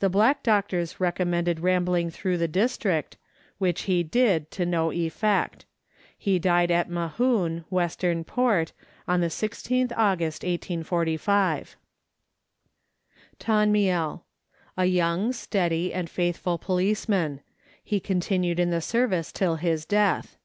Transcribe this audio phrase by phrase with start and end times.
[0.00, 3.16] The black doctors recom mended rambling through the district,
[3.58, 5.66] which he did, to no effect.
[6.18, 8.72] He died at Mahoon, Western Port,
[9.06, 11.76] on the 16th August 1845.
[13.38, 14.22] Tonmiel.
[14.76, 17.40] A young, steady, and faithful policeman;
[17.84, 20.36] he con tinued in the service till his death.